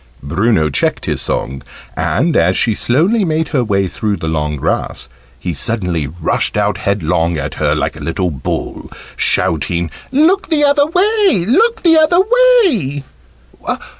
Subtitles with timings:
[0.23, 1.61] Bruno checked his song,
[1.95, 6.79] and, as she slowly made her way through the long grass, he suddenly rushed out
[6.79, 11.45] headlong at her like a little bull, shouting "Look the other way!
[11.47, 12.17] Look the other
[12.63, 13.03] way!"